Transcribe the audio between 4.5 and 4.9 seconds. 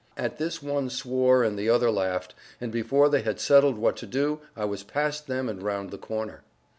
I was